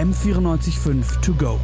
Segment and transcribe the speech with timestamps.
[0.00, 1.60] M945 To Go.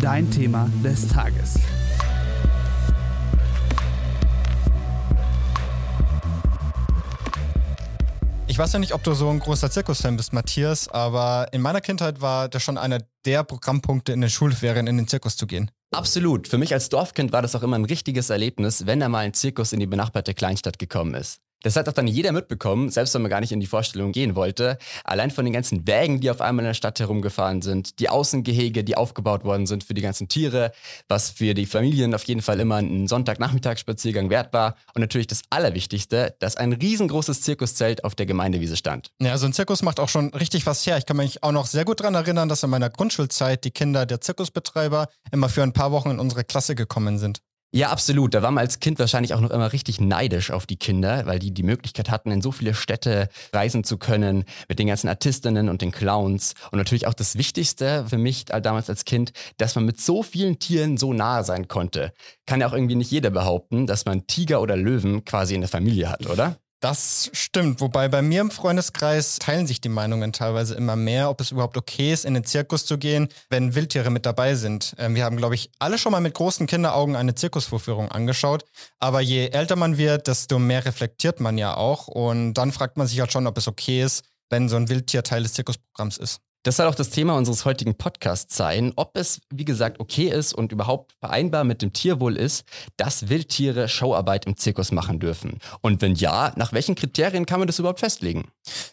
[0.00, 1.56] Dein Thema des Tages.
[8.46, 11.82] Ich weiß ja nicht, ob du so ein großer Zirkusfan bist, Matthias, aber in meiner
[11.82, 15.70] Kindheit war das schon einer der Programmpunkte in den Schulferien, in den Zirkus zu gehen.
[15.90, 16.48] Absolut.
[16.48, 19.34] Für mich als Dorfkind war das auch immer ein richtiges Erlebnis, wenn da mal ein
[19.34, 21.42] Zirkus in die benachbarte Kleinstadt gekommen ist.
[21.62, 24.34] Das hat auch dann jeder mitbekommen, selbst wenn man gar nicht in die Vorstellung gehen
[24.34, 24.78] wollte.
[25.04, 28.84] Allein von den ganzen Wägen, die auf einmal in der Stadt herumgefahren sind, die Außengehege,
[28.84, 30.72] die aufgebaut worden sind für die ganzen Tiere,
[31.08, 34.76] was für die Familien auf jeden Fall immer ein Sonntagnachmittagsspaziergang wert war.
[34.94, 39.10] Und natürlich das Allerwichtigste, dass ein riesengroßes Zirkuszelt auf der Gemeindewiese stand.
[39.20, 40.98] Ja, so ein Zirkus macht auch schon richtig was her.
[40.98, 44.06] Ich kann mich auch noch sehr gut daran erinnern, dass in meiner Grundschulzeit die Kinder
[44.06, 47.40] der Zirkusbetreiber immer für ein paar Wochen in unsere Klasse gekommen sind.
[47.76, 48.32] Ja, absolut.
[48.32, 51.38] Da war man als Kind wahrscheinlich auch noch immer richtig neidisch auf die Kinder, weil
[51.38, 55.68] die die Möglichkeit hatten, in so viele Städte reisen zu können, mit den ganzen Artistinnen
[55.68, 56.54] und den Clowns.
[56.70, 60.58] Und natürlich auch das Wichtigste für mich damals als Kind, dass man mit so vielen
[60.58, 62.14] Tieren so nahe sein konnte.
[62.46, 65.68] Kann ja auch irgendwie nicht jeder behaupten, dass man Tiger oder Löwen quasi in der
[65.68, 66.56] Familie hat, oder?
[66.88, 71.40] Das stimmt, wobei bei mir im Freundeskreis teilen sich die Meinungen teilweise immer mehr, ob
[71.40, 74.94] es überhaupt okay ist, in den Zirkus zu gehen, wenn Wildtiere mit dabei sind.
[74.96, 78.64] Ähm, wir haben, glaube ich, alle schon mal mit großen Kinderaugen eine Zirkusvorführung angeschaut,
[79.00, 83.08] aber je älter man wird, desto mehr reflektiert man ja auch und dann fragt man
[83.08, 86.40] sich halt schon, ob es okay ist, wenn so ein Wildtier Teil des Zirkusprogramms ist.
[86.66, 90.52] Das soll auch das Thema unseres heutigen Podcasts sein, ob es, wie gesagt, okay ist
[90.52, 92.64] und überhaupt vereinbar mit dem Tierwohl ist,
[92.96, 95.60] dass Wildtiere Showarbeit im Zirkus machen dürfen.
[95.80, 98.48] Und wenn ja, nach welchen Kriterien kann man das überhaupt festlegen?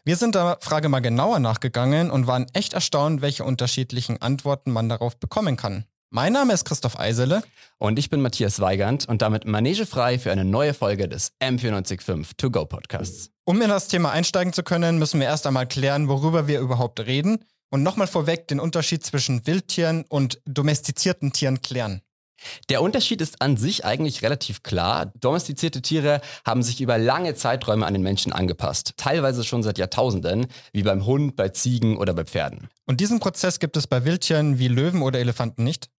[0.05, 4.87] Wir sind der Frage mal genauer nachgegangen und waren echt erstaunt, welche unterschiedlichen Antworten man
[4.87, 5.85] darauf bekommen kann.
[6.11, 7.41] Mein Name ist Christoph Eisele.
[7.79, 12.51] Und ich bin Matthias Weigand und damit manegefrei für eine neue Folge des M945 To
[12.51, 13.31] Go Podcasts.
[13.45, 16.99] Um in das Thema einsteigen zu können, müssen wir erst einmal klären, worüber wir überhaupt
[16.99, 17.43] reden
[17.73, 22.01] und nochmal vorweg den Unterschied zwischen Wildtieren und domestizierten Tieren klären.
[22.69, 25.11] Der Unterschied ist an sich eigentlich relativ klar.
[25.19, 28.93] Domestizierte Tiere haben sich über lange Zeiträume an den Menschen angepasst.
[28.97, 32.69] Teilweise schon seit Jahrtausenden, wie beim Hund, bei Ziegen oder bei Pferden.
[32.85, 35.89] Und diesen Prozess gibt es bei Wildtieren wie Löwen oder Elefanten nicht?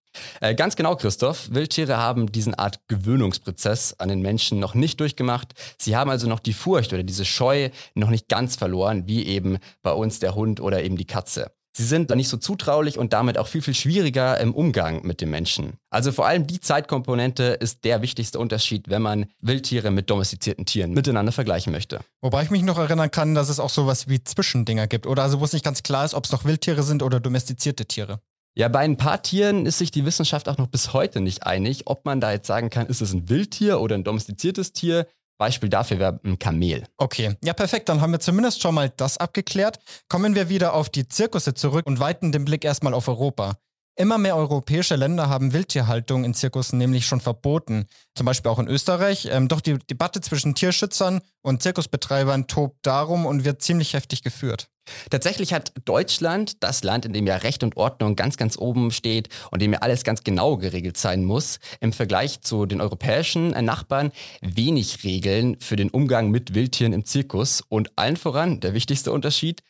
[0.41, 1.49] Äh, ganz genau, Christoph.
[1.51, 5.55] Wildtiere haben diesen Art Gewöhnungsprozess an den Menschen noch nicht durchgemacht.
[5.81, 9.59] Sie haben also noch die Furcht oder diese Scheu noch nicht ganz verloren, wie eben
[9.83, 11.51] bei uns der Hund oder eben die Katze.
[11.77, 15.31] Sie sind nicht so zutraulich und damit auch viel, viel schwieriger im Umgang mit den
[15.31, 15.73] Menschen.
[15.91, 20.93] Also vor allem die Zeitkomponente ist der wichtigste Unterschied, wenn man Wildtiere mit domestizierten Tieren
[20.93, 22.01] miteinander vergleichen möchte.
[22.21, 25.09] Wobei ich mich noch erinnern kann, dass es auch sowas wie Zwischendinger gibt.
[25.09, 27.87] Oder also wo es nicht ganz klar ist, ob es noch Wildtiere sind oder domestizierte
[27.87, 28.21] Tiere.
[28.57, 31.89] Ja, bei ein paar Tieren ist sich die Wissenschaft auch noch bis heute nicht einig,
[31.89, 35.09] ob man da jetzt sagen kann, ist es ein Wildtier oder ein domestiziertes Tier.
[35.39, 36.85] Beispiel dafür wäre ein Kamel.
[36.97, 39.79] Okay, ja perfekt, dann haben wir zumindest schon mal das abgeklärt.
[40.09, 43.59] Kommen wir wieder auf die Zirkusse zurück und weiten den Blick erstmal auf Europa.
[43.97, 47.87] Immer mehr europäische Länder haben Wildtierhaltung in Zirkussen nämlich schon verboten.
[48.17, 49.29] Zum Beispiel auch in Österreich.
[49.31, 54.69] Ähm, doch die Debatte zwischen Tierschützern und Zirkusbetreibern tobt darum und wird ziemlich heftig geführt.
[55.11, 59.29] Tatsächlich hat Deutschland, das Land, in dem ja Recht und Ordnung ganz, ganz oben steht
[59.53, 64.11] und dem ja alles ganz genau geregelt sein muss, im Vergleich zu den europäischen Nachbarn
[64.43, 69.63] wenig Regeln für den Umgang mit Wildtieren im Zirkus und allen voran, der wichtigste Unterschied,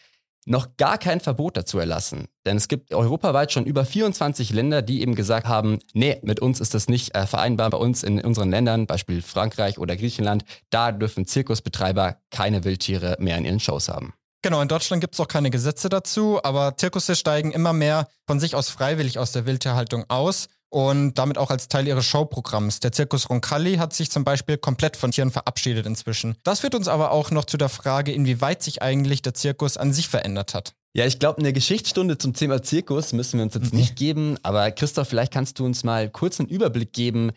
[0.47, 2.27] noch gar kein Verbot dazu erlassen.
[2.47, 6.61] Denn es gibt europaweit schon über 24 Länder, die eben gesagt haben, nee, mit uns
[6.61, 7.71] ist das nicht äh, vereinbar.
[7.71, 13.39] Bei uns in unseren Ländern, Beispiel Frankreich oder Griechenland, da dürfen Zirkusbetreiber keine Wildtiere mehr
[13.39, 14.15] in ihren Shows haben.
[14.43, 18.39] Genau, in Deutschland gibt es auch keine Gesetze dazu, aber Zirkusse steigen immer mehr von
[18.39, 22.81] sich aus freiwillig aus der Wildtierhaltung aus und damit auch als Teil ihres Showprogramms.
[22.81, 26.35] Der Zirkus Roncalli hat sich zum Beispiel komplett von Tieren verabschiedet inzwischen.
[26.43, 29.93] Das führt uns aber auch noch zu der Frage, inwieweit sich eigentlich der Zirkus an
[29.93, 30.75] sich verändert hat.
[30.93, 34.69] Ja, ich glaube, eine Geschichtsstunde zum Thema Zirkus müssen wir uns jetzt nicht geben, aber
[34.73, 37.31] Christoph, vielleicht kannst du uns mal kurz einen Überblick geben,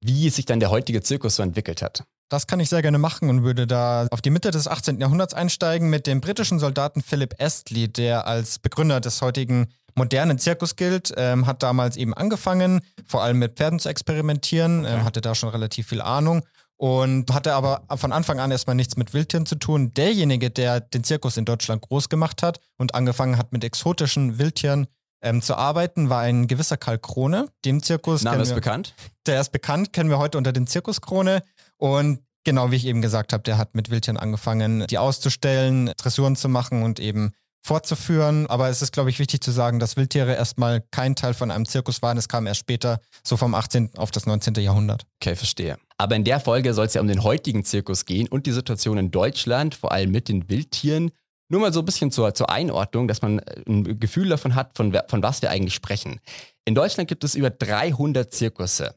[0.00, 2.04] wie sich dann der heutige Zirkus so entwickelt hat.
[2.28, 5.00] Das kann ich sehr gerne machen und würde da auf die Mitte des 18.
[5.00, 10.76] Jahrhunderts einsteigen mit dem britischen Soldaten Philip Astley, der als Begründer des heutigen modernen Zirkus
[10.76, 15.34] gilt, ähm, hat damals eben angefangen, vor allem mit Pferden zu experimentieren, ähm, hatte da
[15.34, 16.42] schon relativ viel Ahnung
[16.76, 19.92] und hatte aber von Anfang an erstmal nichts mit Wildtieren zu tun.
[19.92, 24.86] Derjenige, der den Zirkus in Deutschland groß gemacht hat und angefangen hat mit exotischen Wildtieren
[25.22, 27.48] ähm, zu arbeiten, war ein gewisser Karl Krone.
[27.64, 28.22] Dem Zirkus.
[28.22, 28.94] Name ist wir, bekannt.
[29.26, 31.42] Der ist bekannt, kennen wir heute unter den Zirkus Krone.
[31.78, 36.36] Und genau wie ich eben gesagt habe, der hat mit Wildtieren angefangen, die auszustellen, Dressuren
[36.36, 37.32] zu machen und eben
[37.64, 38.46] fortzuführen.
[38.46, 41.66] Aber es ist, glaube ich, wichtig zu sagen, dass Wildtiere erstmal kein Teil von einem
[41.66, 42.18] Zirkus waren.
[42.18, 43.90] Es kam erst später, so vom 18.
[43.96, 44.54] auf das 19.
[44.56, 45.06] Jahrhundert.
[45.20, 45.78] Okay, verstehe.
[45.96, 48.98] Aber in der Folge soll es ja um den heutigen Zirkus gehen und die Situation
[48.98, 51.10] in Deutschland, vor allem mit den Wildtieren.
[51.48, 54.76] Nur mal so ein bisschen zur, zur Einordnung, dass man äh, ein Gefühl davon hat,
[54.76, 56.20] von, von was wir eigentlich sprechen.
[56.64, 58.94] In Deutschland gibt es über 300 Zirkusse.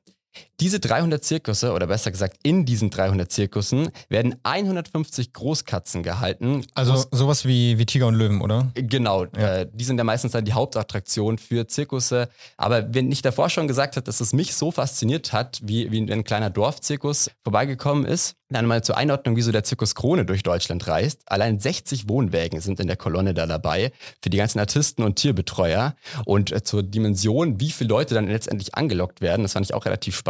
[0.60, 6.66] Diese 300 Zirkusse, oder besser gesagt, in diesen 300 Zirkussen werden 150 Großkatzen gehalten.
[6.74, 8.72] Also Groß sowas wie, wie Tiger und Löwen, oder?
[8.74, 9.58] Genau, ja.
[9.58, 12.30] äh, die sind ja meistens dann die Hauptattraktion für Zirkusse.
[12.58, 16.12] Aber wenn ich davor schon gesagt habe, dass es mich so fasziniert hat, wie, wie
[16.12, 20.88] ein kleiner Dorfzirkus vorbeigekommen ist, dann mal zur Einordnung, wieso der Zirkus Krone durch Deutschland
[20.88, 21.22] reist.
[21.26, 23.92] Allein 60 Wohnwägen sind in der Kolonne da dabei
[24.22, 25.96] für die ganzen Artisten und Tierbetreuer.
[26.26, 29.86] Und äh, zur Dimension, wie viele Leute dann letztendlich angelockt werden, das fand ich auch
[29.86, 30.27] relativ spannend.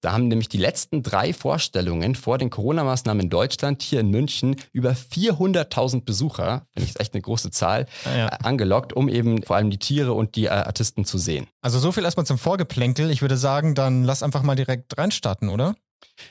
[0.00, 4.56] Da haben nämlich die letzten drei Vorstellungen vor den Corona-Maßnahmen in Deutschland hier in München
[4.72, 8.26] über 400.000 Besucher, finde ich echt eine große Zahl, ah, ja.
[8.28, 11.46] äh, angelockt, um eben vor allem die Tiere und die äh, Artisten zu sehen.
[11.62, 13.10] Also so viel erstmal zum Vorgeplänkel.
[13.10, 15.74] Ich würde sagen, dann lass einfach mal direkt reinstarten, oder?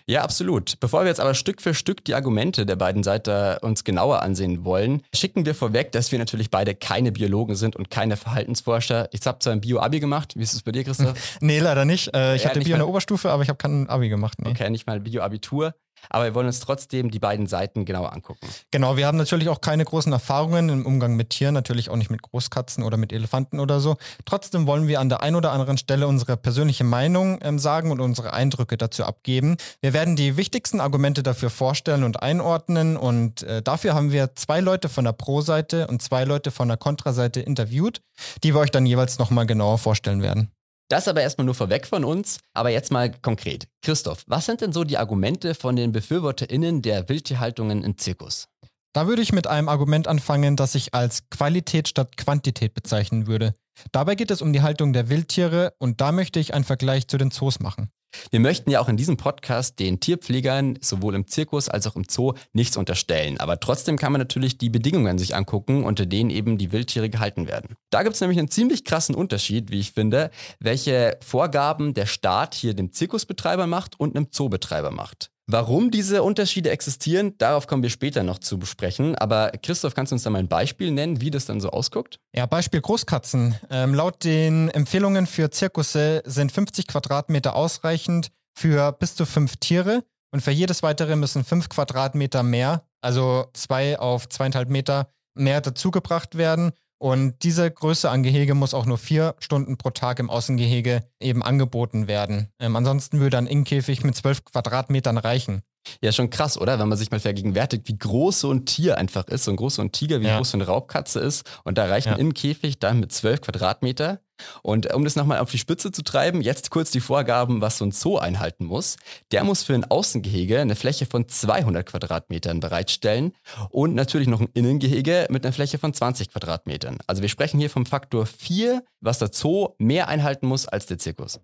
[0.06, 0.80] Ja, absolut.
[0.80, 4.64] Bevor wir jetzt aber Stück für Stück die Argumente der beiden Seiten uns genauer ansehen
[4.64, 9.10] wollen, schicken wir vorweg, dass wir natürlich beide keine Biologen sind und keine Verhaltensforscher.
[9.12, 10.34] Ich habe zwar ein Bio-Abi gemacht.
[10.36, 11.38] Wie ist es bei dir, Christoph?
[11.42, 12.14] nee, leider nicht.
[12.14, 14.40] Äh, ich ja, hatte Bio in der Oberstufe, aber ich habe kein Abi gemacht.
[14.42, 14.50] Nee.
[14.50, 15.74] Okay, nicht mal Bio-Abitur.
[16.10, 18.48] Aber wir wollen uns trotzdem die beiden Seiten genauer angucken.
[18.72, 22.10] Genau, wir haben natürlich auch keine großen Erfahrungen im Umgang mit Tieren, natürlich auch nicht
[22.10, 23.98] mit Großkatzen oder mit Elefanten oder so.
[24.26, 28.00] Trotzdem wollen wir an der einen oder anderen Stelle unsere persönliche Meinung ähm, sagen und
[28.00, 29.58] unsere Eindrücke dazu abgeben.
[29.82, 34.60] Wir werden die wichtigsten Argumente dafür vorstellen und einordnen und äh, dafür haben wir zwei
[34.60, 38.02] Leute von der Pro-Seite und zwei Leute von der Kontra-Seite interviewt,
[38.44, 40.52] die wir euch dann jeweils nochmal genauer vorstellen werden.
[40.90, 43.68] Das aber erstmal nur vorweg von uns, aber jetzt mal konkret.
[43.84, 48.48] Christoph, was sind denn so die Argumente von den BefürworterInnen der Wildtierhaltungen im Zirkus?
[48.92, 53.54] Da würde ich mit einem Argument anfangen, das ich als Qualität statt Quantität bezeichnen würde.
[53.92, 57.20] Dabei geht es um die Haltung der Wildtiere und da möchte ich einen Vergleich zu
[57.20, 57.92] den Zoos machen.
[58.32, 62.06] Wir möchten ja auch in diesem Podcast den Tierpflegern sowohl im Zirkus als auch im
[62.10, 63.40] Zoo nichts unterstellen.
[63.40, 67.48] Aber trotzdem kann man natürlich die Bedingungen sich angucken, unter denen eben die Wildtiere gehalten
[67.48, 67.76] werden.
[67.90, 72.56] Da gibt es nämlich einen ziemlich krassen Unterschied, wie ich finde, welche Vorgaben der Staat
[72.56, 75.32] hier dem Zirkusbetreiber macht und einem Zoobetreiber macht.
[75.52, 79.16] Warum diese Unterschiede existieren, darauf kommen wir später noch zu besprechen.
[79.16, 82.20] Aber Christoph, kannst du uns da mal ein Beispiel nennen, wie das dann so ausguckt?
[82.36, 83.56] Ja, Beispiel Großkatzen.
[83.72, 90.04] Ähm, laut den Empfehlungen für Zirkusse sind 50 Quadratmeter ausreichend für bis zu fünf Tiere.
[90.32, 96.38] Und für jedes weitere müssen fünf Quadratmeter mehr, also zwei auf zweieinhalb Meter mehr dazugebracht
[96.38, 96.74] werden.
[97.00, 101.42] Und diese Größe an Gehege muss auch nur vier Stunden pro Tag im Außengehege eben
[101.42, 102.50] angeboten werden.
[102.60, 105.64] Ähm, ansonsten würde ein Innenkäfig mit zwölf Quadratmetern reichen.
[106.02, 106.78] Ja, schon krass, oder?
[106.78, 109.76] Wenn man sich mal vergegenwärtigt, wie groß so ein Tier einfach ist, so ein groß
[109.76, 110.38] so ein Tiger, wie ja.
[110.38, 111.50] groß so eine Raubkatze ist.
[111.64, 112.20] Und da reicht ein ja.
[112.20, 114.20] Innenkäfig dann mit zwölf Quadratmeter.
[114.62, 117.86] Und um das nochmal auf die Spitze zu treiben, jetzt kurz die Vorgaben, was so
[117.86, 118.98] ein Zoo einhalten muss.
[119.32, 123.34] Der muss für ein Außengehege eine Fläche von 200 Quadratmetern bereitstellen
[123.70, 126.98] und natürlich noch ein Innengehege mit einer Fläche von 20 Quadratmetern.
[127.08, 130.98] Also wir sprechen hier vom Faktor 4, was der Zoo mehr einhalten muss als der
[130.98, 131.40] Zirkus.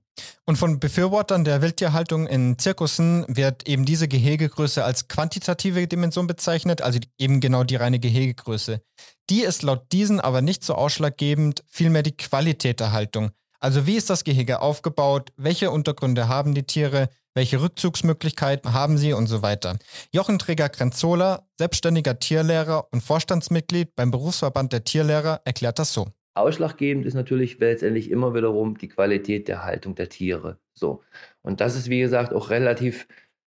[0.46, 6.82] Und von Befürwortern der Wildtierhaltung in Zirkussen wird eben diese Gehegegröße als quantitative Dimension bezeichnet,
[6.82, 8.82] also eben genau die reine Gehegegröße.
[9.30, 13.32] Die ist laut diesen aber nicht so ausschlaggebend, vielmehr die Qualität der Haltung.
[13.60, 19.14] Also wie ist das Gehege aufgebaut, welche Untergründe haben die Tiere, welche Rückzugsmöglichkeiten haben sie
[19.14, 19.78] und so weiter.
[20.12, 26.08] Jochen Träger-Grenzola, selbstständiger Tierlehrer und Vorstandsmitglied beim Berufsverband der Tierlehrer, erklärt das so.
[26.36, 30.60] Ausschlaggebend ist natürlich letztendlich immer wiederum die Qualität der Haltung der Tiere.
[30.74, 31.02] So.
[31.42, 33.08] Und das ist, wie gesagt, auch relativ,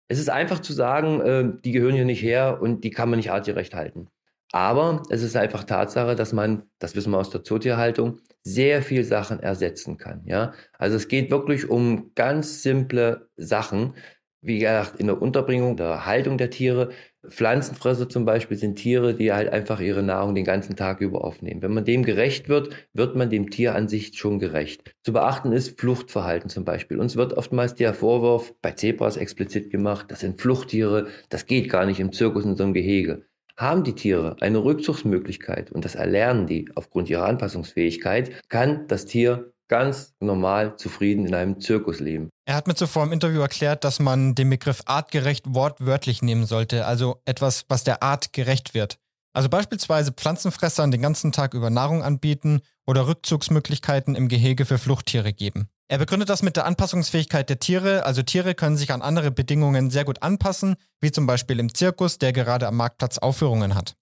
[0.08, 3.18] es ist einfach zu sagen, äh, die gehören hier nicht her und die kann man
[3.18, 4.08] nicht artgerecht halten.
[4.56, 9.04] Aber es ist einfach Tatsache, dass man, das wissen wir aus der Zootierhaltung, sehr viel
[9.04, 10.22] Sachen ersetzen kann.
[10.24, 10.54] Ja?
[10.78, 13.92] Also es geht wirklich um ganz simple Sachen,
[14.40, 16.88] wie gesagt, in der Unterbringung, der Haltung der Tiere.
[17.28, 21.60] Pflanzenfresser zum Beispiel sind Tiere, die halt einfach ihre Nahrung den ganzen Tag über aufnehmen.
[21.60, 24.94] Wenn man dem gerecht wird, wird man dem Tier an sich schon gerecht.
[25.02, 26.98] Zu beachten ist Fluchtverhalten zum Beispiel.
[26.98, 31.84] Uns wird oftmals der Vorwurf bei Zebras explizit gemacht, das sind Fluchttiere, das geht gar
[31.84, 33.25] nicht im Zirkus in so einem Gehege.
[33.58, 39.52] Haben die Tiere eine Rückzugsmöglichkeit und das erlernen die aufgrund ihrer Anpassungsfähigkeit, kann das Tier
[39.68, 42.28] ganz normal zufrieden in einem Zirkus leben.
[42.44, 46.86] Er hat mir zuvor im Interview erklärt, dass man den Begriff artgerecht wortwörtlich nehmen sollte,
[46.86, 48.98] also etwas, was der Art gerecht wird.
[49.32, 55.32] Also beispielsweise Pflanzenfressern den ganzen Tag über Nahrung anbieten oder Rückzugsmöglichkeiten im Gehege für Fluchttiere
[55.32, 55.68] geben.
[55.88, 58.04] Er begründet das mit der Anpassungsfähigkeit der Tiere.
[58.04, 62.18] Also Tiere können sich an andere Bedingungen sehr gut anpassen, wie zum Beispiel im Zirkus,
[62.18, 63.94] der gerade am Marktplatz Aufführungen hat.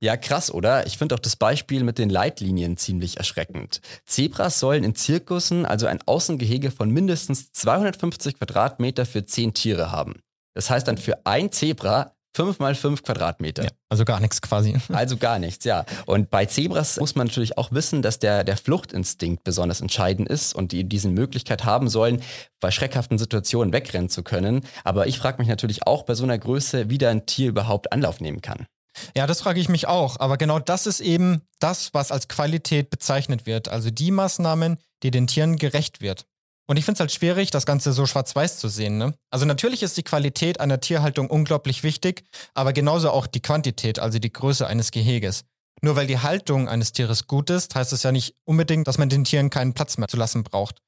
[0.00, 0.86] Ja, krass, oder?
[0.86, 3.80] Ich finde auch das Beispiel mit den Leitlinien ziemlich erschreckend.
[4.04, 10.14] Zebras sollen in Zirkussen also ein Außengehege von mindestens 250 Quadratmeter für 10 Tiere haben.
[10.54, 13.64] Das heißt dann für ein Zebra Fünf mal fünf Quadratmeter.
[13.64, 14.76] Ja, also gar nichts quasi.
[14.92, 15.84] Also gar nichts, ja.
[16.06, 20.54] Und bei Zebras muss man natürlich auch wissen, dass der, der Fluchtinstinkt besonders entscheidend ist
[20.54, 22.22] und die diese Möglichkeit haben sollen,
[22.60, 24.64] bei schreckhaften Situationen wegrennen zu können.
[24.84, 27.92] Aber ich frage mich natürlich auch bei so einer Größe, wie da ein Tier überhaupt
[27.92, 28.66] Anlauf nehmen kann.
[29.16, 30.18] Ja, das frage ich mich auch.
[30.20, 33.68] Aber genau das ist eben das, was als Qualität bezeichnet wird.
[33.68, 36.26] Also die Maßnahmen, die den Tieren gerecht wird.
[36.68, 38.96] Und ich finde es halt schwierig, das Ganze so schwarz-weiß zu sehen.
[38.96, 39.14] Ne?
[39.30, 44.18] Also natürlich ist die Qualität einer Tierhaltung unglaublich wichtig, aber genauso auch die Quantität, also
[44.18, 45.44] die Größe eines Geheges.
[45.80, 49.08] Nur weil die Haltung eines Tieres gut ist, heißt es ja nicht unbedingt, dass man
[49.08, 50.78] den Tieren keinen Platz mehr zu lassen braucht.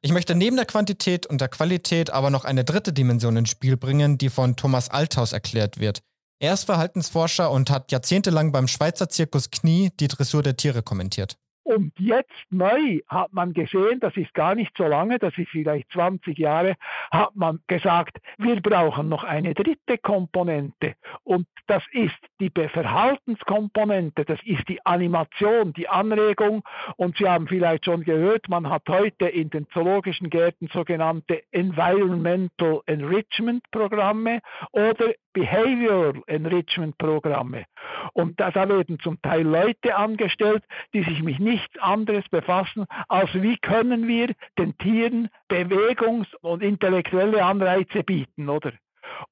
[0.00, 3.76] Ich möchte neben der Quantität und der Qualität aber noch eine dritte Dimension ins Spiel
[3.76, 6.02] bringen, die von Thomas Althaus erklärt wird.
[6.40, 11.36] Er ist Verhaltensforscher und hat jahrzehntelang beim Schweizer Zirkus Knie die Dressur der Tiere kommentiert.
[11.64, 15.90] Und jetzt neu hat man gesehen, das ist gar nicht so lange, das ist vielleicht
[15.92, 16.76] 20 Jahre,
[17.10, 20.94] hat man gesagt, wir brauchen noch eine dritte Komponente.
[21.22, 26.62] Und das ist die Verhaltenskomponente, das ist die Animation, die Anregung.
[26.96, 32.82] Und Sie haben vielleicht schon gehört, man hat heute in den zoologischen Gärten sogenannte Environmental
[32.86, 34.40] Enrichment Programme
[34.72, 37.64] oder Behavioral Enrichment Programme.
[38.12, 43.56] Und da werden zum Teil Leute angestellt, die sich mit nichts anderes befassen, als wie
[43.58, 48.72] können wir den Tieren Bewegungs- und intellektuelle Anreize bieten, oder?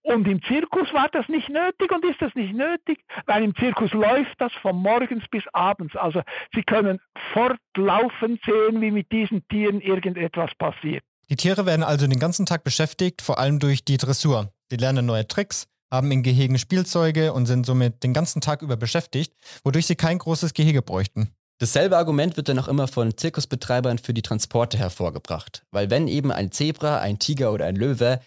[0.03, 3.93] Und im Zirkus war das nicht nötig und ist das nicht nötig, weil im Zirkus
[3.93, 5.97] läuft das von morgens bis abends.
[5.97, 6.23] Also
[6.55, 7.01] Sie können
[7.33, 11.03] fortlaufend sehen, wie mit diesen Tieren irgendetwas passiert.
[11.31, 14.53] Die Tiere werden also den ganzen Tag beschäftigt, vor allem durch die Dressur.
[14.71, 18.77] Sie lernen neue Tricks, haben in Gehegen Spielzeuge und sind somit den ganzen Tag über
[18.77, 21.35] beschäftigt, wodurch sie kein großes Gehege bräuchten.
[21.63, 25.63] Dasselbe Argument wird dann auch immer von Zirkusbetreibern für die Transporte hervorgebracht.
[25.71, 28.19] Weil wenn eben ein Zebra, ein Tiger oder ein Löwe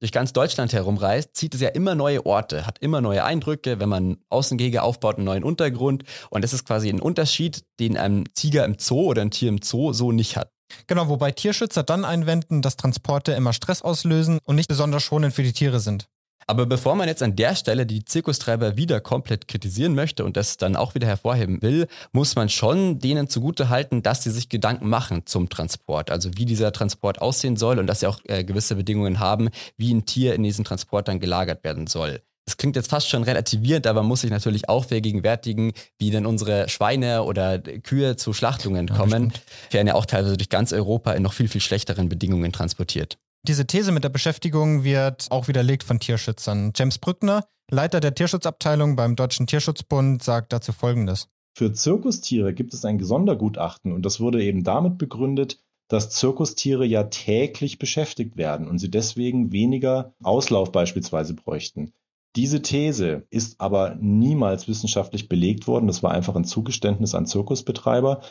[0.00, 3.88] durch ganz Deutschland herumreist, zieht es ja immer neue Orte, hat immer neue Eindrücke, wenn
[3.88, 6.04] man Außengehege aufbaut, einen neuen Untergrund.
[6.28, 9.62] Und das ist quasi ein Unterschied, den ein Tiger im Zoo oder ein Tier im
[9.62, 10.50] Zoo so nicht hat.
[10.86, 15.42] Genau, wobei Tierschützer dann einwenden, dass Transporte immer Stress auslösen und nicht besonders schonend für
[15.42, 16.08] die Tiere sind.
[16.52, 20.58] Aber bevor man jetzt an der Stelle die Zirkustreiber wieder komplett kritisieren möchte und das
[20.58, 24.86] dann auch wieder hervorheben will, muss man schon denen zugute halten, dass sie sich Gedanken
[24.86, 26.10] machen zum Transport.
[26.10, 29.94] Also wie dieser Transport aussehen soll und dass sie auch äh, gewisse Bedingungen haben, wie
[29.94, 32.20] ein Tier in diesen Transport dann gelagert werden soll.
[32.44, 36.68] Das klingt jetzt fast schon relativierend, aber muss sich natürlich auch vergegenwärtigen, wie denn unsere
[36.68, 39.32] Schweine oder Kühe zu Schlachtungen kommen.
[39.70, 43.16] Ja, werden ja auch teilweise durch ganz Europa in noch viel, viel schlechteren Bedingungen transportiert.
[43.48, 46.72] Diese These mit der Beschäftigung wird auch widerlegt von Tierschützern.
[46.76, 51.28] James Brückner, Leiter der Tierschutzabteilung beim Deutschen Tierschutzbund, sagt dazu Folgendes.
[51.58, 55.58] Für Zirkustiere gibt es ein Sondergutachten und das wurde eben damit begründet,
[55.88, 61.92] dass Zirkustiere ja täglich beschäftigt werden und sie deswegen weniger Auslauf beispielsweise bräuchten.
[62.36, 65.88] Diese These ist aber niemals wissenschaftlich belegt worden.
[65.88, 68.22] Das war einfach ein Zugeständnis an Zirkusbetreiber.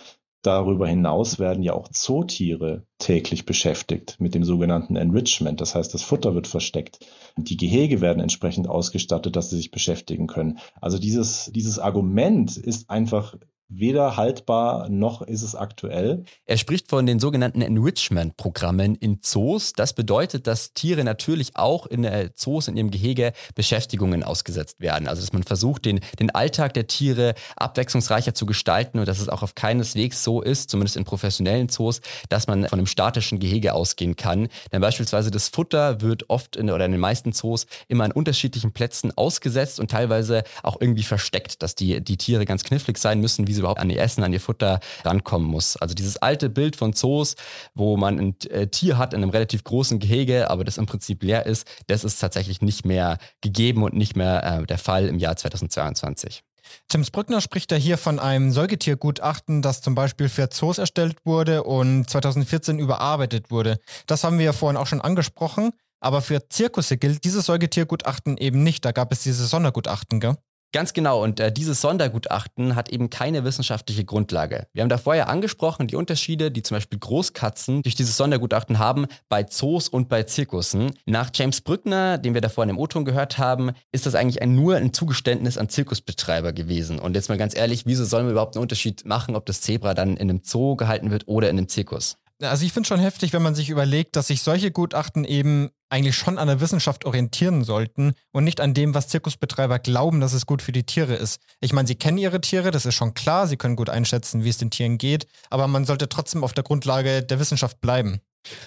[0.43, 5.61] Darüber hinaus werden ja auch Zootiere täglich beschäftigt mit dem sogenannten Enrichment.
[5.61, 6.99] Das heißt, das Futter wird versteckt.
[7.37, 10.57] Die Gehege werden entsprechend ausgestattet, dass sie sich beschäftigen können.
[10.79, 13.35] Also dieses, dieses Argument ist einfach
[13.71, 16.25] weder haltbar noch ist es aktuell.
[16.45, 19.73] Er spricht von den sogenannten Enrichment-Programmen in Zoos.
[19.73, 25.07] Das bedeutet, dass Tiere natürlich auch in Zoos in ihrem Gehege Beschäftigungen ausgesetzt werden.
[25.07, 29.29] Also dass man versucht, den, den Alltag der Tiere abwechslungsreicher zu gestalten und dass es
[29.29, 33.73] auch auf keineswegs so ist, zumindest in professionellen Zoos, dass man von einem statischen Gehege
[33.73, 34.49] ausgehen kann.
[34.73, 38.73] Denn beispielsweise das Futter wird oft in, oder in den meisten Zoos immer an unterschiedlichen
[38.73, 43.47] Plätzen ausgesetzt und teilweise auch irgendwie versteckt, dass die, die Tiere ganz knifflig sein müssen,
[43.47, 45.77] wie sie überhaupt an ihr Essen, an ihr Futter rankommen muss.
[45.77, 47.35] Also dieses alte Bild von Zoos,
[47.73, 51.23] wo man ein äh, Tier hat in einem relativ großen Gehege, aber das im Prinzip
[51.23, 55.19] leer ist, das ist tatsächlich nicht mehr gegeben und nicht mehr äh, der Fall im
[55.19, 56.43] Jahr 2022.
[56.91, 61.63] James Brückner spricht da hier von einem Säugetiergutachten, das zum Beispiel für Zoos erstellt wurde
[61.63, 63.79] und 2014 überarbeitet wurde.
[64.07, 68.63] Das haben wir ja vorhin auch schon angesprochen, aber für Zirkusse gilt dieses Säugetiergutachten eben
[68.63, 68.85] nicht.
[68.85, 70.35] Da gab es diese Sondergutachten, gell?
[70.73, 71.21] Ganz genau.
[71.21, 74.67] Und äh, dieses Sondergutachten hat eben keine wissenschaftliche Grundlage.
[74.73, 79.07] Wir haben da vorher angesprochen, die Unterschiede, die zum Beispiel Großkatzen durch dieses Sondergutachten haben
[79.27, 80.93] bei Zoos und bei Zirkussen.
[81.05, 84.55] Nach James Brückner, den wir da vorhin im O-Ton gehört haben, ist das eigentlich ein,
[84.55, 86.99] nur ein Zugeständnis an Zirkusbetreiber gewesen.
[86.99, 89.93] Und jetzt mal ganz ehrlich, wieso sollen wir überhaupt einen Unterschied machen, ob das Zebra
[89.93, 92.20] dann in einem Zoo gehalten wird oder in einem Zirkus?
[92.41, 96.15] Also ich finde schon heftig, wenn man sich überlegt, dass sich solche Gutachten eben eigentlich
[96.15, 100.45] schon an der Wissenschaft orientieren sollten und nicht an dem, was Zirkusbetreiber glauben, dass es
[100.45, 101.39] gut für die Tiere ist.
[101.59, 104.49] Ich meine, sie kennen ihre Tiere, das ist schon klar, sie können gut einschätzen, wie
[104.49, 108.21] es den Tieren geht, aber man sollte trotzdem auf der Grundlage der Wissenschaft bleiben.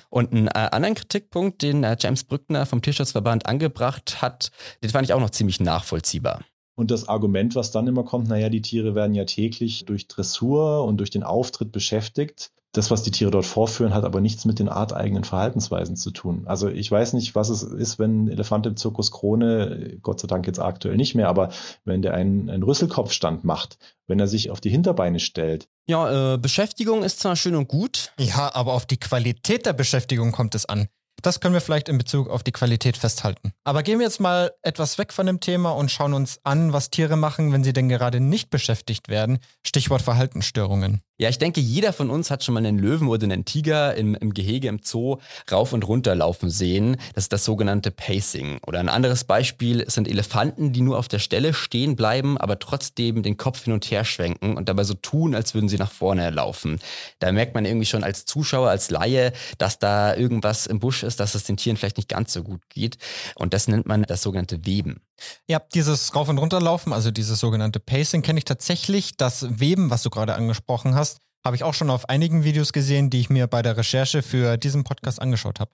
[0.08, 4.50] Und einen äh, anderen Kritikpunkt, den äh, James Brückner vom Tierschutzverband angebracht hat,
[4.82, 6.44] den fand ich auch noch ziemlich nachvollziehbar.
[6.76, 10.84] Und das Argument, was dann immer kommt, naja, die Tiere werden ja täglich durch Dressur
[10.84, 12.50] und durch den Auftritt beschäftigt.
[12.72, 16.42] Das, was die Tiere dort vorführen, hat aber nichts mit den arteigenen Verhaltensweisen zu tun.
[16.46, 20.26] Also ich weiß nicht, was es ist, wenn ein Elefant im Zirkus Krone, Gott sei
[20.26, 21.50] Dank jetzt aktuell nicht mehr, aber
[21.84, 23.78] wenn der einen, einen Rüsselkopfstand macht,
[24.08, 25.68] wenn er sich auf die Hinterbeine stellt.
[25.86, 28.12] Ja, äh, Beschäftigung ist zwar schön und gut.
[28.18, 30.88] Ja, aber auf die Qualität der Beschäftigung kommt es an.
[31.24, 33.54] Das können wir vielleicht in Bezug auf die Qualität festhalten.
[33.64, 36.90] Aber gehen wir jetzt mal etwas weg von dem Thema und schauen uns an, was
[36.90, 39.38] Tiere machen, wenn sie denn gerade nicht beschäftigt werden.
[39.62, 41.00] Stichwort Verhaltensstörungen.
[41.16, 44.16] Ja, ich denke, jeder von uns hat schon mal einen Löwen oder einen Tiger im,
[44.16, 45.18] im Gehege im Zoo
[45.50, 46.96] rauf und runter laufen sehen.
[47.14, 48.58] Das ist das sogenannte Pacing.
[48.66, 53.22] Oder ein anderes Beispiel sind Elefanten, die nur auf der Stelle stehen bleiben, aber trotzdem
[53.22, 56.30] den Kopf hin und her schwenken und dabei so tun, als würden sie nach vorne
[56.30, 56.80] laufen.
[57.20, 61.13] Da merkt man irgendwie schon als Zuschauer, als Laie, dass da irgendwas im Busch ist,
[61.16, 62.98] dass es den Tieren vielleicht nicht ganz so gut geht.
[63.34, 65.00] Und das nennt man das sogenannte Weben.
[65.48, 69.16] Ja, dieses Rauf- und Runterlaufen, also dieses sogenannte Pacing, kenne ich tatsächlich.
[69.16, 73.10] Das Weben, was du gerade angesprochen hast, habe ich auch schon auf einigen Videos gesehen,
[73.10, 75.70] die ich mir bei der Recherche für diesen Podcast angeschaut habe.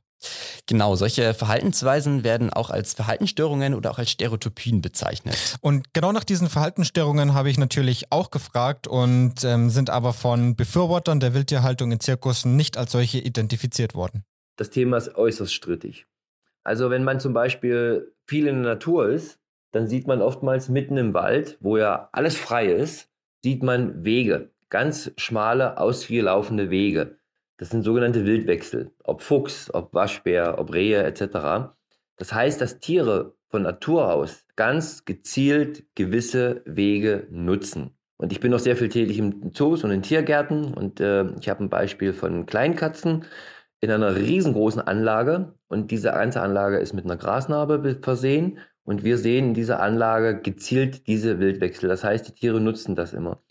[0.67, 5.37] Genau, solche Verhaltensweisen werden auch als Verhaltensstörungen oder auch als Stereotypien bezeichnet.
[5.61, 10.57] Und genau nach diesen Verhaltensstörungen habe ich natürlich auch gefragt und ähm, sind aber von
[10.57, 14.25] Befürwortern der Wildtierhaltung in Zirkussen nicht als solche identifiziert worden.
[14.61, 16.07] Das Thema ist äußerst strittig.
[16.65, 19.41] Also wenn man zum Beispiel viel in der Natur ist,
[19.73, 23.09] dann sieht man oftmals mitten im Wald, wo ja alles frei ist,
[23.43, 27.17] sieht man Wege, ganz schmale, ausgelaufene Wege.
[27.57, 31.73] Das sind sogenannte Wildwechsel, ob Fuchs, ob Waschbär, ob Rehe etc.
[32.19, 37.97] Das heißt, dass Tiere von Natur aus ganz gezielt gewisse Wege nutzen.
[38.19, 41.49] Und ich bin noch sehr viel tätig im Zoos und in Tiergärten und äh, ich
[41.49, 43.25] habe ein Beispiel von Kleinkatzen
[43.81, 49.19] in einer riesengroßen Anlage und diese ganze Anlage ist mit einer Grasnarbe versehen und wir
[49.19, 51.89] sehen in dieser Anlage gezielt diese Wildwechsel.
[51.89, 53.43] Das heißt, die Tiere nutzen das immer.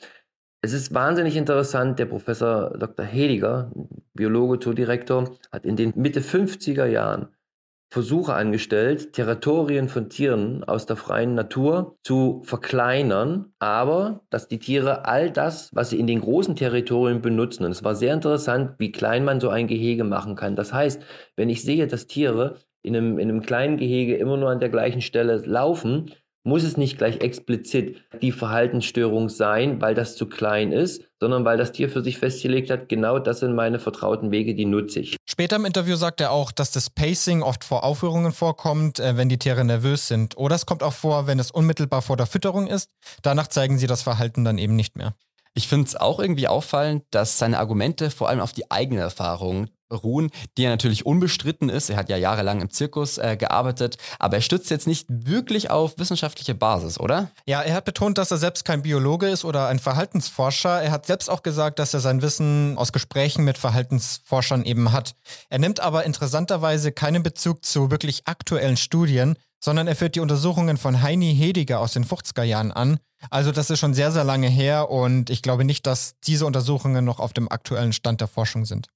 [0.62, 3.06] Es ist wahnsinnig interessant, der Professor Dr.
[3.06, 3.72] Hediger,
[4.14, 7.30] Biologe, Zoodirektor, hat in den Mitte 50er Jahren
[7.92, 15.06] Versuche angestellt, Territorien von Tieren aus der freien Natur zu verkleinern, aber dass die Tiere
[15.06, 18.92] all das, was sie in den großen Territorien benutzen, und es war sehr interessant, wie
[18.92, 20.56] klein man so ein Gehege machen kann.
[20.56, 21.02] Das heißt,
[21.36, 24.70] wenn ich sehe, dass Tiere in einem, in einem kleinen Gehege immer nur an der
[24.70, 26.12] gleichen Stelle laufen,
[26.44, 31.58] muss es nicht gleich explizit die Verhaltensstörung sein, weil das zu klein ist, sondern weil
[31.58, 35.18] das Tier für sich festgelegt hat, genau das sind meine vertrauten Wege, die nutze ich.
[35.30, 39.30] Später im Interview sagt er auch, dass das Pacing oft vor Aufführungen vorkommt, äh, wenn
[39.30, 40.38] die Tiere nervös sind.
[40.38, 42.90] Oder es kommt auch vor, wenn es unmittelbar vor der Fütterung ist.
[43.22, 45.14] Danach zeigen sie das Verhalten dann eben nicht mehr.
[45.54, 49.68] Ich finde es auch irgendwie auffallend, dass seine Argumente vor allem auf die eigene Erfahrung
[49.92, 51.90] ruhen, die ja natürlich unbestritten ist.
[51.90, 55.98] Er hat ja jahrelang im Zirkus äh, gearbeitet, aber er stützt jetzt nicht wirklich auf
[55.98, 57.32] wissenschaftliche Basis, oder?
[57.46, 60.82] Ja, er hat betont, dass er selbst kein Biologe ist oder ein Verhaltensforscher.
[60.82, 65.16] Er hat selbst auch gesagt, dass er sein Wissen aus Gesprächen mit Verhaltensforschern eben hat.
[65.50, 70.78] Er nimmt aber interessanterweise keinen Bezug zu wirklich aktuellen Studien, sondern er führt die Untersuchungen
[70.78, 73.00] von Heini Hediger aus den 50er Jahren an.
[73.30, 77.04] Also das ist schon sehr, sehr lange her und ich glaube nicht, dass diese Untersuchungen
[77.04, 78.88] noch auf dem aktuellen Stand der Forschung sind.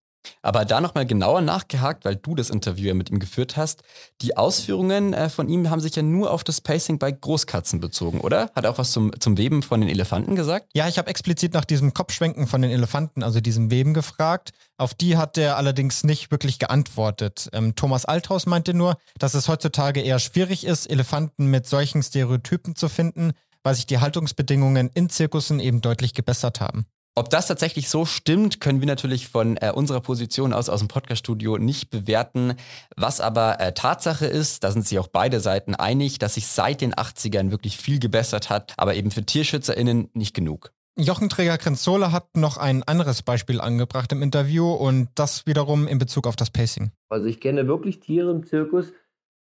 [0.42, 3.84] Aber da nochmal genauer nachgehakt, weil du das Interview ja mit ihm geführt hast.
[4.22, 8.22] Die Ausführungen äh, von ihm haben sich ja nur auf das Pacing bei Großkatzen bezogen,
[8.22, 8.52] oder?
[8.56, 10.68] Hat er auch was zum, zum Weben von den Elefanten gesagt?
[10.74, 14.52] Ja, ich habe explizit nach diesem Kopfschwenken von den Elefanten, also diesem Weben, gefragt.
[14.78, 17.50] Auf die hat er allerdings nicht wirklich geantwortet.
[17.54, 22.76] Ähm, Thomas Althaus meinte nur, dass es heutzutage eher schwierig ist, Elefanten mit solchen Stereotypen
[22.76, 23.34] zu finden,
[23.64, 26.86] weil sich die Haltungsbedingungen in Zirkussen eben deutlich gebessert haben.
[27.16, 30.88] Ob das tatsächlich so stimmt, können wir natürlich von äh, unserer Position aus aus dem
[30.88, 32.56] Podcaststudio nicht bewerten.
[32.96, 36.82] Was aber äh, Tatsache ist, da sind sich auch beide Seiten einig, dass sich seit
[36.82, 40.74] den 80ern wirklich viel gebessert hat, aber eben für TierschützerInnen nicht genug.
[40.98, 46.26] Jochenträger Krenzola hat noch ein anderes Beispiel angebracht im Interview und das wiederum in Bezug
[46.26, 46.92] auf das Pacing.
[47.10, 48.92] Also ich kenne wirklich Tiere im Zirkus,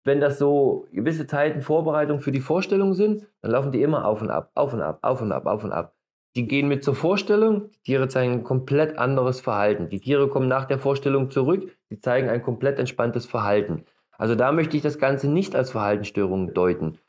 [0.03, 4.21] wenn das so gewisse Zeiten Vorbereitung für die Vorstellung sind, dann laufen die immer auf
[4.21, 5.94] und ab, auf und ab, auf und ab, auf und ab.
[6.35, 9.87] Die gehen mit zur Vorstellung, die Tiere zeigen ein komplett anderes Verhalten.
[9.87, 13.85] Die Tiere kommen nach der Vorstellung zurück, die zeigen ein komplett entspanntes Verhalten.
[14.17, 16.99] Also da möchte ich das Ganze nicht als Verhaltensstörung deuten.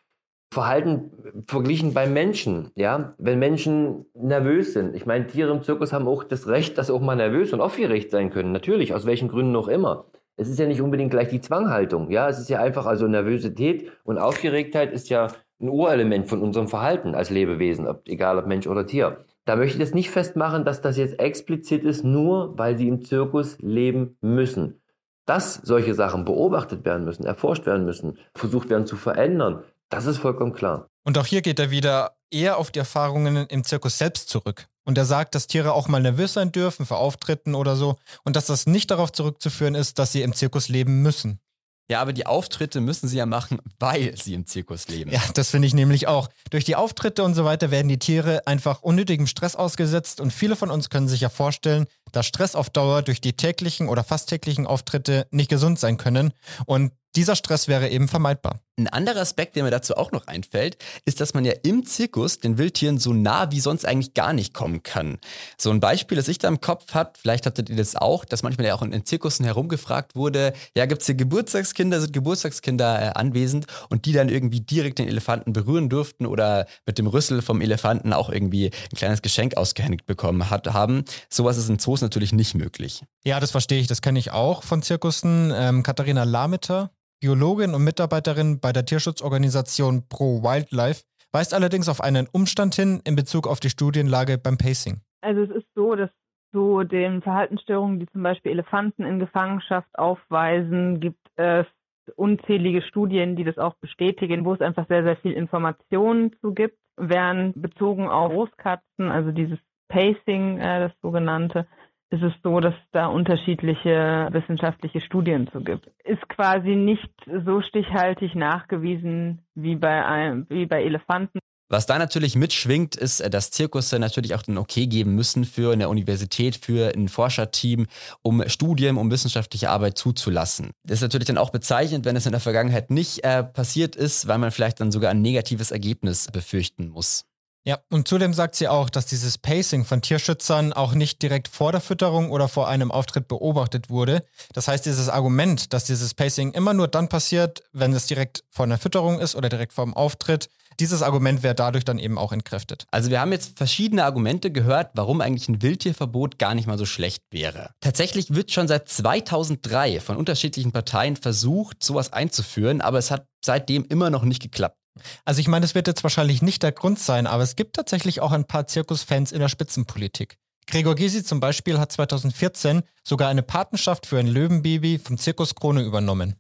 [0.53, 1.11] Verhalten
[1.49, 4.95] verglichen beim Menschen, ja, wenn Menschen nervös sind.
[4.95, 8.12] Ich meine, Tiere im Zirkus haben auch das Recht, dass auch mal nervös und aufgeregt
[8.12, 8.53] sein können.
[8.53, 10.07] Natürlich, aus welchen Gründen auch immer.
[10.37, 13.91] Es ist ja nicht unbedingt gleich die Zwanghaltung, ja, es ist ja einfach also Nervosität
[14.05, 15.29] und Aufgeregtheit ist ja
[15.61, 19.25] ein Urelement von unserem Verhalten als Lebewesen, ob, egal ob Mensch oder Tier.
[19.45, 23.05] Da möchte ich das nicht festmachen, dass das jetzt explizit ist, nur weil sie im
[23.05, 24.81] Zirkus leben müssen.
[25.25, 30.19] Dass solche Sachen beobachtet werden müssen, erforscht werden müssen, versucht werden zu verändern, das ist
[30.19, 30.88] vollkommen klar.
[31.05, 34.66] Und auch hier geht er wieder eher auf die Erfahrungen im Zirkus selbst zurück.
[34.85, 38.37] Und er sagt, dass Tiere auch mal nervös sein dürfen vor Auftritten oder so und
[38.37, 41.40] dass das nicht darauf zurückzuführen ist, dass sie im Zirkus leben müssen.
[41.88, 45.12] Ja, aber die Auftritte müssen sie ja machen, weil sie im Zirkus leben.
[45.12, 46.29] Ja, das finde ich nämlich auch.
[46.51, 50.57] Durch die Auftritte und so weiter werden die Tiere einfach unnötigem Stress ausgesetzt und viele
[50.57, 54.29] von uns können sich ja vorstellen, dass Stress auf Dauer durch die täglichen oder fast
[54.29, 56.33] täglichen Auftritte nicht gesund sein können
[56.64, 58.61] und dieser Stress wäre eben vermeidbar.
[58.79, 62.41] Ein anderer Aspekt, der mir dazu auch noch einfällt, ist, dass man ja im Zirkus
[62.41, 65.17] den Wildtieren so nah wie sonst eigentlich gar nicht kommen kann.
[65.57, 68.43] So ein Beispiel, das ich da im Kopf habe, vielleicht hattet ihr das auch, dass
[68.43, 73.01] manchmal ja auch in den Zirkussen herumgefragt wurde, ja, gibt es hier Geburtstagskinder, sind Geburtstagskinder
[73.01, 77.41] äh, anwesend und die dann irgendwie direkt den Elefanten berühren durften oder mit dem Rüssel
[77.41, 81.07] vom Elefanten auch irgendwie ein kleines Geschenk ausgehändigt bekommen hat, haben.
[81.31, 83.05] Sowas ist in Zoos natürlich nicht möglich.
[83.25, 85.51] Ja, das verstehe ich, das kenne ich auch von Zirkussen.
[85.57, 91.03] Ähm, Katharina Lameter Biologin und Mitarbeiterin bei der Tierschutzorganisation Pro Wildlife,
[91.33, 95.01] weist allerdings auf einen Umstand hin in Bezug auf die Studienlage beim Pacing.
[95.23, 96.11] Also es ist so, dass
[96.53, 101.67] zu den Verhaltensstörungen, die zum Beispiel Elefanten in Gefangenschaft aufweisen, gibt es
[102.15, 106.79] unzählige Studien, die das auch bestätigen, wo es einfach sehr, sehr viel Informationen zu gibt.
[106.97, 111.67] Während bezogen auf Großkatzen, also dieses Pacing, äh, das sogenannte,
[112.11, 115.90] ist es so, dass da unterschiedliche wissenschaftliche Studien zu gibt.
[116.05, 117.11] Ist quasi nicht
[117.45, 121.40] so stichhaltig nachgewiesen wie bei, einem, wie bei Elefanten.
[121.69, 125.88] Was da natürlich mitschwingt, ist, dass Zirkusse natürlich auch den Okay geben müssen für eine
[125.88, 127.88] Universität, für ein Forscherteam,
[128.23, 130.71] um Studien, um wissenschaftliche Arbeit zuzulassen.
[130.85, 134.29] Das ist natürlich dann auch bezeichnend, wenn es in der Vergangenheit nicht äh, passiert ist,
[134.29, 137.25] weil man vielleicht dann sogar ein negatives Ergebnis befürchten muss.
[137.67, 141.73] Ja, und zudem sagt sie auch, dass dieses Pacing von Tierschützern auch nicht direkt vor
[141.73, 144.25] der Fütterung oder vor einem Auftritt beobachtet wurde.
[144.53, 148.67] Das heißt, dieses Argument, dass dieses Pacing immer nur dann passiert, wenn es direkt vor
[148.67, 150.49] einer Fütterung ist oder direkt vor dem Auftritt,
[150.79, 152.87] dieses Argument wäre dadurch dann eben auch entkräftet.
[152.93, 156.87] Also wir haben jetzt verschiedene Argumente gehört, warum eigentlich ein Wildtierverbot gar nicht mal so
[156.87, 157.71] schlecht wäre.
[157.81, 163.85] Tatsächlich wird schon seit 2003 von unterschiedlichen Parteien versucht, sowas einzuführen, aber es hat seitdem
[163.89, 164.77] immer noch nicht geklappt.
[165.25, 168.21] Also ich meine, das wird jetzt wahrscheinlich nicht der Grund sein, aber es gibt tatsächlich
[168.21, 170.39] auch ein paar Zirkusfans in der Spitzenpolitik.
[170.67, 175.83] Gregor Gysi zum Beispiel hat 2014 sogar eine Patenschaft für ein Löwenbaby vom Zirkus Krone
[175.83, 176.35] übernommen.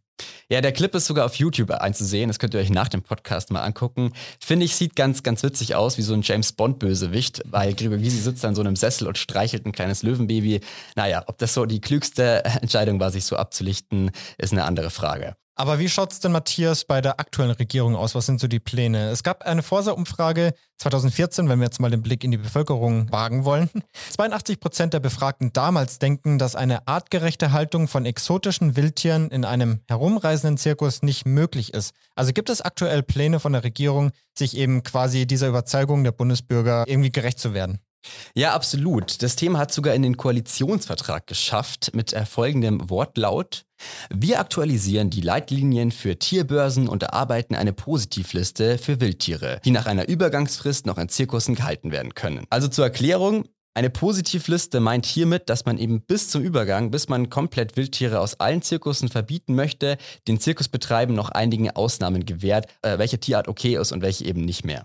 [0.48, 2.28] Ja, der Clip ist sogar auf YouTube einzusehen.
[2.28, 4.12] Das könnt ihr euch nach dem Podcast mal angucken.
[4.40, 8.18] Finde ich, sieht ganz, ganz witzig aus, wie so ein James Bond-Bösewicht, weil Gregor Gysi
[8.18, 10.60] sitzt an so einem Sessel und streichelt ein kleines Löwenbaby.
[10.94, 15.36] Naja, ob das so die klügste Entscheidung war, sich so abzulichten, ist eine andere Frage.
[15.58, 18.14] Aber wie schaut es denn, Matthias, bei der aktuellen Regierung aus?
[18.14, 19.08] Was sind so die Pläne?
[19.08, 23.46] Es gab eine Forsa-Umfrage 2014, wenn wir jetzt mal den Blick in die Bevölkerung wagen
[23.46, 23.70] wollen.
[24.10, 29.80] 82 Prozent der Befragten damals denken, dass eine artgerechte Haltung von exotischen Wildtieren in einem
[29.88, 31.94] herumreisenden Zirkus nicht möglich ist.
[32.14, 36.84] Also gibt es aktuell Pläne von der Regierung, sich eben quasi dieser Überzeugung der Bundesbürger
[36.86, 37.80] irgendwie gerecht zu werden?
[38.34, 39.22] Ja, absolut.
[39.22, 43.65] Das Thema hat sogar in den Koalitionsvertrag geschafft mit folgendem Wortlaut.
[44.10, 50.08] Wir aktualisieren die Leitlinien für Tierbörsen und erarbeiten eine Positivliste für Wildtiere, die nach einer
[50.08, 52.46] Übergangsfrist noch in Zirkussen gehalten werden können.
[52.50, 53.44] Also zur Erklärung,
[53.76, 58.40] eine Positivliste meint hiermit, dass man eben bis zum Übergang, bis man komplett Wildtiere aus
[58.40, 63.92] allen Zirkussen verbieten möchte, den Zirkusbetreiben noch einige Ausnahmen gewährt, äh, welche Tierart okay ist
[63.92, 64.84] und welche eben nicht mehr.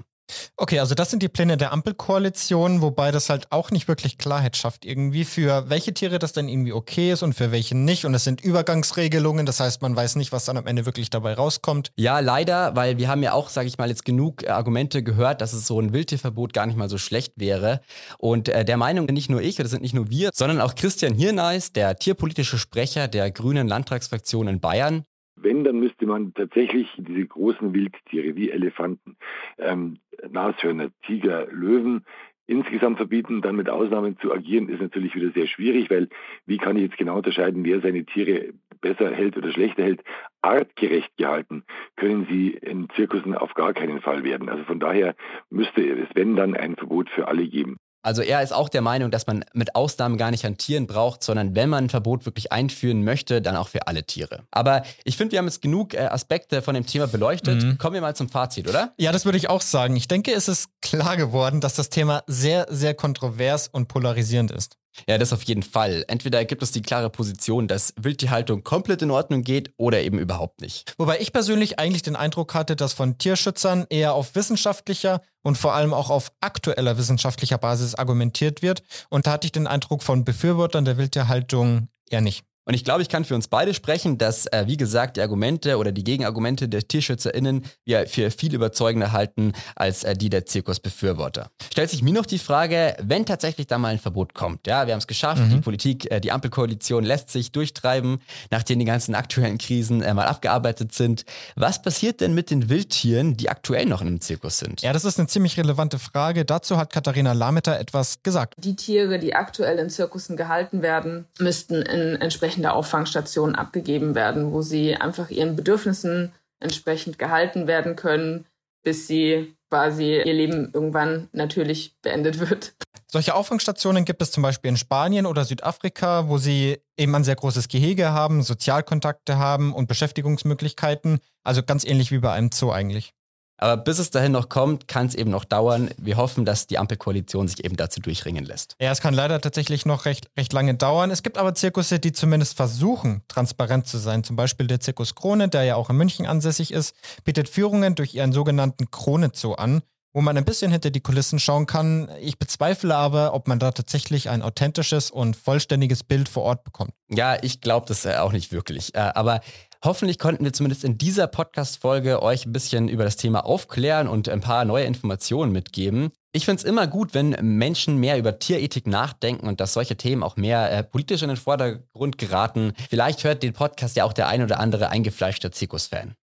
[0.58, 4.58] Okay, also das sind die Pläne der Ampelkoalition, wobei das halt auch nicht wirklich Klarheit
[4.58, 8.06] schafft irgendwie, für welche Tiere das dann irgendwie okay ist und für welche nicht.
[8.06, 11.34] Und es sind Übergangsregelungen, das heißt, man weiß nicht, was dann am Ende wirklich dabei
[11.34, 11.91] rauskommt.
[11.96, 15.41] Ja, leider, weil wir haben ja auch, sage ich mal, jetzt genug äh, Argumente gehört,
[15.41, 17.82] dass es so ein Wildtierverbot gar nicht mal so schlecht wäre.
[18.17, 20.76] Und äh, der Meinung bin nicht nur ich, oder sind nicht nur wir, sondern auch
[20.76, 25.04] Christian Hirneis, der tierpolitische Sprecher der Grünen Landtagsfraktion in Bayern.
[25.36, 29.17] Wenn, dann müsste man tatsächlich diese großen Wildtiere wie Elefanten,
[29.58, 29.98] ähm,
[30.30, 32.06] Nashörner, Tiger, Löwen
[32.48, 36.10] insgesamt verbieten, dann mit Ausnahmen zu agieren, ist natürlich wieder sehr schwierig, weil
[36.46, 40.02] wie kann ich jetzt genau unterscheiden, wer seine Tiere besser hält oder schlechter hält?
[40.41, 41.63] Artgerecht gehalten
[41.96, 44.50] können sie in Zirkussen auf gar keinen Fall werden.
[44.50, 45.15] Also von daher
[45.50, 47.78] müsste es, wenn dann, ein Verbot für alle geben.
[48.04, 51.24] Also er ist auch der Meinung, dass man mit Ausnahmen gar nicht an Tieren braucht,
[51.24, 54.44] sondern wenn man ein Verbot wirklich einführen möchte, dann auch für alle Tiere.
[54.52, 57.64] Aber ich finde, wir haben jetzt genug äh, Aspekte von dem Thema beleuchtet.
[57.64, 57.78] Mhm.
[57.78, 58.94] Kommen wir mal zum Fazit, oder?
[58.98, 59.96] Ja, das würde ich auch sagen.
[59.96, 64.78] Ich denke, es ist klar geworden, dass das Thema sehr, sehr kontrovers und polarisierend ist.
[65.08, 66.04] Ja, das auf jeden Fall.
[66.08, 70.62] Entweder gibt es die klare Position, dass Wildtierhaltung komplett in Ordnung geht oder eben überhaupt
[70.62, 70.94] nicht.
[70.98, 75.74] Wobei ich persönlich eigentlich den Eindruck hatte, dass von Tierschützern eher auf wissenschaftlicher und vor
[75.74, 78.84] allem auch auf aktueller wissenschaftlicher Basis argumentiert wird.
[79.10, 82.46] Und da hatte ich den Eindruck von Befürwortern der Wildtierhaltung eher nicht.
[82.72, 85.78] Und ich glaube, ich kann für uns beide sprechen, dass, äh, wie gesagt, die Argumente
[85.78, 91.50] oder die Gegenargumente der TierschützerInnen wir für viel überzeugender halten als äh, die der Zirkusbefürworter.
[91.70, 94.94] Stellt sich mir noch die Frage, wenn tatsächlich da mal ein Verbot kommt, ja, wir
[94.94, 95.50] haben es geschafft, mhm.
[95.50, 98.20] die Politik, äh, die Ampelkoalition lässt sich durchtreiben,
[98.52, 101.26] nachdem die ganzen aktuellen Krisen äh, mal abgearbeitet sind.
[101.58, 104.82] Was passiert denn mit den Wildtieren, die aktuell noch in einem Zirkus sind?
[104.82, 106.46] Ja, das ist eine ziemlich relevante Frage.
[106.46, 108.54] Dazu hat Katharina Lameter etwas gesagt.
[108.60, 114.62] Die Tiere, die aktuell in Zirkussen gehalten werden, müssten in entsprechende Auffangsstationen abgegeben werden, wo
[114.62, 118.45] sie einfach ihren Bedürfnissen entsprechend gehalten werden können,
[118.84, 122.74] bis sie quasi ihr Leben irgendwann natürlich beendet wird.
[123.08, 127.36] Solche Auffangstationen gibt es zum Beispiel in Spanien oder Südafrika, wo sie eben ein sehr
[127.36, 131.19] großes Gehege haben, Sozialkontakte haben und Beschäftigungsmöglichkeiten.
[131.43, 133.13] Also ganz ähnlich wie bei einem Zoo eigentlich.
[133.62, 135.91] Aber bis es dahin noch kommt, kann es eben noch dauern.
[135.97, 138.76] Wir hoffen, dass die Ampelkoalition sich eben dazu durchringen lässt.
[138.82, 141.12] Ja, es kann leider tatsächlich noch recht, recht lange dauern.
[141.12, 144.24] Es gibt aber Zirkusse, die zumindest versuchen, transparent zu sein.
[144.24, 148.15] Zum Beispiel der Zirkus Krone, der ja auch in München ansässig ist, bietet Führungen durch
[148.15, 152.10] ihren sogenannten Krone Zoo an wo man ein bisschen hinter die Kulissen schauen kann.
[152.19, 156.91] Ich bezweifle aber, ob man da tatsächlich ein authentisches und vollständiges Bild vor Ort bekommt.
[157.10, 158.93] Ja, ich glaube das äh, auch nicht wirklich.
[158.93, 159.39] Äh, aber
[159.84, 164.30] Hoffentlich konnten wir zumindest in dieser Podcast-Folge euch ein bisschen über das Thema aufklären und
[164.30, 166.12] ein paar neue Informationen mitgeben.
[166.34, 170.22] Ich finde es immer gut, wenn Menschen mehr über Tierethik nachdenken und dass solche Themen
[170.22, 172.74] auch mehr äh, politisch in den Vordergrund geraten.
[172.91, 176.13] Vielleicht hört den Podcast ja auch der ein oder andere eingefleischte Zirkusfan.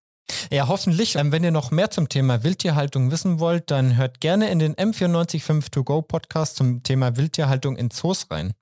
[0.50, 1.16] Ja, hoffentlich.
[1.16, 4.74] Ähm, wenn ihr noch mehr zum Thema Wildtierhaltung wissen wollt, dann hört gerne in den
[4.74, 8.52] M945 To Go Podcast zum Thema Wildtierhaltung in Zoos rein.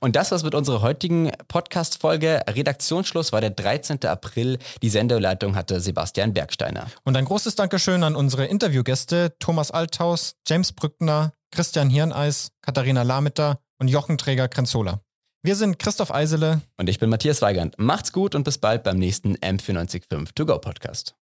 [0.00, 2.42] Und das war's mit unserer heutigen Podcast-Folge.
[2.48, 4.04] Redaktionsschluss war der 13.
[4.04, 4.58] April.
[4.82, 6.86] Die Sendeleitung hatte Sebastian Bergsteiner.
[7.04, 13.58] Und ein großes Dankeschön an unsere Interviewgäste Thomas Althaus, James Brückner, Christian Hirneis, Katharina Lameter
[13.78, 15.00] und Jochen Träger-Krenzola.
[15.44, 16.62] Wir sind Christoph Eisele.
[16.78, 17.78] Und ich bin Matthias Weigand.
[17.78, 21.14] Macht's gut und bis bald beim nächsten M495 To Go Podcast.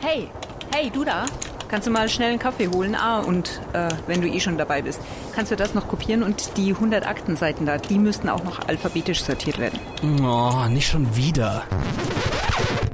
[0.00, 0.30] Hey,
[0.74, 1.26] hey, du da?
[1.68, 2.94] Kannst du mal schnell einen Kaffee holen?
[2.94, 5.00] Ah, und äh, wenn du eh schon dabei bist,
[5.34, 9.22] kannst du das noch kopieren und die 100 Aktenseiten da, die müssten auch noch alphabetisch
[9.22, 9.78] sortiert werden.
[10.22, 11.64] Oh, nicht schon wieder.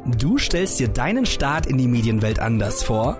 [0.04, 3.16] Du stellst dir deinen Start in die Medienwelt anders vor?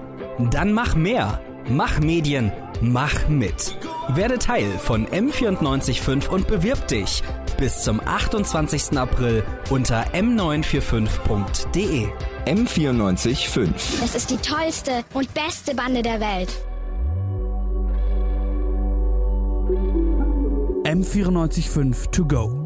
[0.51, 1.41] Dann mach mehr.
[1.69, 2.51] Mach Medien.
[2.81, 3.77] Mach mit.
[4.09, 7.23] Werde Teil von M945 und bewirb dich
[7.59, 8.97] bis zum 28.
[8.97, 12.07] April unter m945.de.
[12.47, 13.69] M945.
[14.01, 16.55] Das ist die tollste und beste Bande der Welt.
[20.85, 22.66] M945 to go.